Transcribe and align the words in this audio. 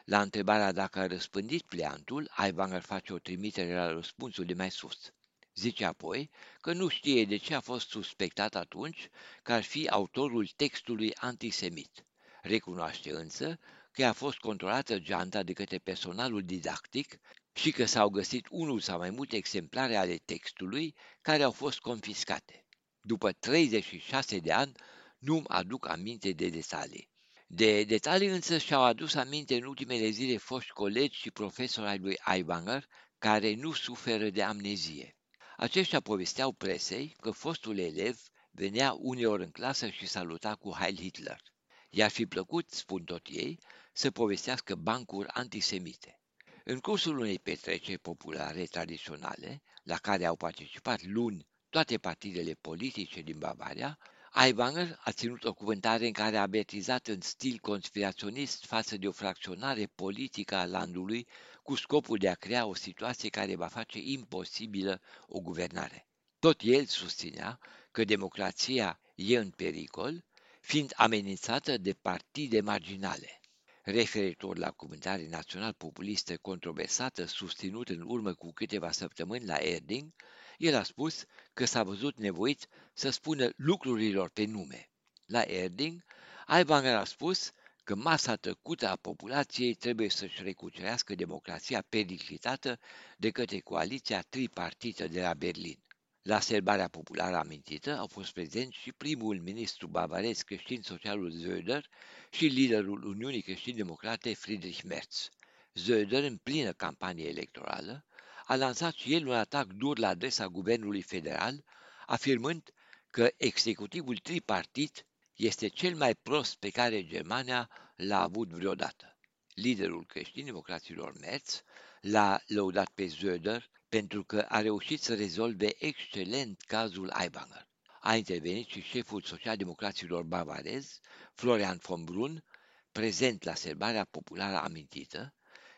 La 0.08 0.20
întrebarea 0.20 0.72
dacă 0.72 0.98
a 0.98 1.06
răspândit 1.06 1.62
pliantul, 1.62 2.30
Aiwanger 2.34 2.80
face 2.80 3.12
o 3.12 3.18
trimitere 3.18 3.74
la 3.74 3.90
răspunsul 3.90 4.44
de 4.44 4.54
mai 4.54 4.70
sus. 4.70 5.12
Zice 5.54 5.84
apoi 5.84 6.30
că 6.60 6.72
nu 6.72 6.88
știe 6.88 7.24
de 7.24 7.36
ce 7.36 7.54
a 7.54 7.60
fost 7.60 7.88
suspectat 7.88 8.54
atunci 8.54 9.08
că 9.42 9.52
ar 9.52 9.62
fi 9.62 9.88
autorul 9.88 10.46
textului 10.56 11.14
antisemit. 11.14 12.06
Recunoaște 12.42 13.10
însă 13.10 13.58
că 13.92 14.04
a 14.04 14.12
fost 14.12 14.38
controlată 14.38 14.98
geanta 14.98 15.42
de 15.42 15.52
către 15.52 15.78
personalul 15.78 16.44
didactic 16.44 17.18
și 17.52 17.70
că 17.70 17.84
s-au 17.84 18.08
găsit 18.08 18.46
unul 18.50 18.80
sau 18.80 18.98
mai 18.98 19.10
multe 19.10 19.36
exemplare 19.36 19.96
ale 19.96 20.16
textului 20.16 20.94
care 21.20 21.42
au 21.42 21.52
fost 21.52 21.78
confiscate. 21.78 22.64
După 23.00 23.32
36 23.32 24.38
de 24.38 24.52
ani, 24.52 24.72
nu-mi 25.18 25.46
aduc 25.48 25.88
aminte 25.88 26.32
de 26.32 26.48
detalii. 26.48 27.08
De 27.50 27.84
detalii 27.84 28.28
însă 28.28 28.58
și-au 28.58 28.82
adus 28.82 29.14
aminte 29.14 29.54
în 29.54 29.64
ultimele 29.64 30.08
zile 30.08 30.36
foști 30.36 30.70
colegi 30.70 31.18
și 31.18 31.30
profesori 31.30 31.88
ai 31.88 31.98
lui 31.98 32.18
Aiwanger, 32.18 32.86
care 33.18 33.54
nu 33.54 33.72
suferă 33.72 34.30
de 34.30 34.42
amnezie. 34.42 35.16
Aceștia 35.56 36.00
povesteau 36.00 36.52
presei 36.52 37.16
că 37.20 37.30
fostul 37.30 37.78
elev 37.78 38.20
venea 38.50 38.92
uneori 38.92 39.42
în 39.42 39.50
clasă 39.50 39.88
și 39.88 40.06
saluta 40.06 40.54
cu 40.54 40.70
Heil 40.70 40.96
Hitler. 40.96 41.42
I-ar 41.90 42.10
fi 42.10 42.26
plăcut, 42.26 42.70
spun 42.70 43.04
tot 43.04 43.26
ei, 43.30 43.58
să 43.92 44.10
povestească 44.10 44.74
bancuri 44.74 45.28
antisemite. 45.28 46.20
În 46.64 46.78
cursul 46.78 47.18
unei 47.18 47.38
petreceri 47.38 47.98
populare 47.98 48.64
tradiționale, 48.64 49.62
la 49.82 49.96
care 49.96 50.24
au 50.24 50.36
participat 50.36 51.02
luni 51.02 51.46
toate 51.68 51.98
partidele 51.98 52.52
politice 52.60 53.20
din 53.20 53.38
Bavaria, 53.38 53.98
Aiwanger 54.32 54.98
a 55.04 55.12
ținut 55.12 55.44
o 55.44 55.52
cuvântare 55.54 56.06
în 56.06 56.12
care 56.12 56.36
a 56.36 56.40
avertizat 56.40 57.06
în 57.06 57.20
stil 57.20 57.58
conspiraționist 57.58 58.64
față 58.64 58.96
de 58.96 59.08
o 59.08 59.12
fracționare 59.12 59.86
politică 59.94 60.54
a 60.54 60.64
landului 60.64 61.26
cu 61.62 61.74
scopul 61.74 62.18
de 62.18 62.28
a 62.28 62.34
crea 62.34 62.66
o 62.66 62.74
situație 62.74 63.28
care 63.28 63.56
va 63.56 63.66
face 63.66 63.98
imposibilă 63.98 65.00
o 65.26 65.40
guvernare. 65.40 66.06
Tot 66.38 66.60
el 66.62 66.84
susținea 66.86 67.58
că 67.90 68.04
democrația 68.04 69.00
e 69.14 69.38
în 69.38 69.50
pericol, 69.50 70.24
fiind 70.60 70.92
amenințată 70.96 71.76
de 71.76 71.92
partide 71.92 72.60
marginale. 72.60 73.40
Referitor 73.82 74.56
la 74.58 74.70
cuvântare 74.70 75.28
național-populistă 75.28 76.36
controversată 76.36 77.24
susținută 77.24 77.92
în 77.92 78.02
urmă 78.06 78.34
cu 78.34 78.52
câteva 78.52 78.90
săptămâni 78.90 79.44
la 79.44 79.56
Erding, 79.56 80.12
el 80.58 80.74
a 80.74 80.82
spus 80.82 81.24
că 81.54 81.64
s-a 81.64 81.82
văzut 81.82 82.18
nevoit 82.18 82.68
să 82.92 83.10
spună 83.10 83.50
lucrurilor 83.56 84.30
pe 84.30 84.44
nume. 84.44 84.90
La 85.26 85.42
Erding, 85.42 86.04
Aiwanger 86.46 86.96
a 86.96 87.04
spus 87.04 87.52
că 87.84 87.94
masa 87.94 88.36
tăcută 88.36 88.88
a 88.88 88.96
populației 88.96 89.74
trebuie 89.74 90.08
să-și 90.08 90.42
recucerească 90.42 91.14
democrația 91.14 91.84
periclitată 91.88 92.78
de 93.16 93.30
către 93.30 93.60
coaliția 93.60 94.20
tripartită 94.28 95.08
de 95.08 95.20
la 95.20 95.34
Berlin. 95.34 95.78
La 96.22 96.40
serbarea 96.40 96.88
populară 96.88 97.36
amintită 97.36 97.96
au 97.96 98.06
fost 98.06 98.32
prezenți 98.32 98.78
și 98.78 98.92
primul 98.92 99.40
ministru 99.40 99.86
bavarez 99.86 100.42
creștin-socialul 100.42 101.32
Zöder 101.32 101.82
și 102.30 102.46
liderul 102.46 103.04
Uniunii 103.04 103.42
Creștin-Democrate 103.42 104.34
Friedrich 104.34 104.82
Merz. 104.82 105.28
Zöder, 105.74 106.22
în 106.24 106.36
plină 106.36 106.72
campanie 106.72 107.28
electorală, 107.28 108.06
a 108.48 108.56
lansat 108.56 108.94
și 108.94 109.14
el 109.14 109.26
un 109.26 109.34
atac 109.34 109.66
dur 109.66 109.98
la 109.98 110.08
adresa 110.08 110.46
guvernului 110.46 111.02
federal, 111.02 111.64
afirmând 112.06 112.72
că 113.10 113.30
executivul 113.36 114.16
tripartit 114.16 115.06
este 115.34 115.68
cel 115.68 115.96
mai 115.96 116.14
prost 116.14 116.56
pe 116.56 116.70
care 116.70 117.06
Germania 117.06 117.70
l-a 117.96 118.22
avut 118.22 118.48
vreodată. 118.48 119.16
Liderul 119.54 120.06
creștin-democraților 120.06 121.18
Merz 121.18 121.62
l-a 122.00 122.40
lăudat 122.46 122.88
pe 122.94 123.08
Söder 123.08 123.70
pentru 123.88 124.24
că 124.24 124.40
a 124.48 124.60
reușit 124.60 125.00
să 125.00 125.14
rezolve 125.14 125.84
excelent 125.84 126.60
cazul 126.60 127.10
Aibanger. 127.10 127.68
A 128.00 128.16
intervenit 128.16 128.66
și 128.68 128.80
șeful 128.82 129.20
social-democraților 129.20 130.22
bavarez, 130.22 131.00
Florian 131.34 131.78
von 131.82 132.04
Brun, 132.04 132.44
prezent 132.92 133.42
la 133.42 133.54
serbarea 133.54 134.04
populară 134.04 134.56
amintită, 134.56 135.34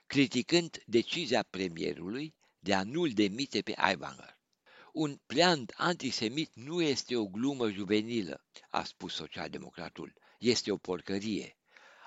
criticând 0.07 0.83
decizia 0.87 1.43
premierului 1.51 2.35
de 2.61 2.75
a 2.75 2.83
nu-l 2.83 3.11
demite 3.11 3.61
pe 3.61 3.73
Aibanger. 3.77 4.39
Un 4.93 5.21
pleant 5.27 5.73
antisemit 5.77 6.51
nu 6.55 6.83
este 6.83 7.17
o 7.17 7.27
glumă 7.27 7.71
juvenilă, 7.71 8.45
a 8.69 8.85
spus 8.85 9.15
socialdemocratul, 9.15 10.15
este 10.39 10.71
o 10.71 10.77
porcărie. 10.77 11.57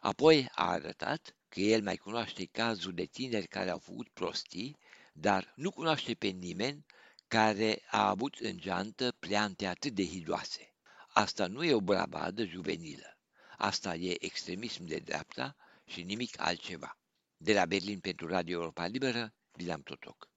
Apoi 0.01 0.47
a 0.51 0.71
arătat 0.71 1.35
că 1.49 1.59
el 1.59 1.81
mai 1.83 1.97
cunoaște 1.97 2.45
cazuri 2.45 2.95
de 2.95 3.05
tineri 3.05 3.47
care 3.47 3.69
au 3.69 3.77
făcut 3.77 4.09
prostii, 4.09 4.77
dar 5.13 5.53
nu 5.55 5.71
cunoaște 5.71 6.13
pe 6.13 6.27
nimeni 6.27 6.85
care 7.27 7.81
a 7.87 8.09
avut 8.09 8.35
în 8.35 8.57
geantă 8.57 9.15
pleante 9.19 9.65
atât 9.67 9.93
de 9.93 10.05
hidoase. 10.05 10.73
Asta 11.07 11.47
nu 11.47 11.63
e 11.63 11.73
o 11.73 11.81
bravadă 11.81 12.45
juvenilă. 12.45 13.17
Asta 13.57 13.95
e 13.95 14.25
extremism 14.25 14.83
de 14.85 14.97
dreapta 14.97 15.55
și 15.85 16.01
nimic 16.03 16.39
altceva. 16.39 16.97
De 17.37 17.53
la 17.53 17.65
Berlin 17.65 17.99
pentru 17.99 18.27
Radio 18.27 18.59
Europa 18.59 18.85
Liberă, 18.85 19.33
Vilam 19.51 19.81
Totoc. 19.81 20.32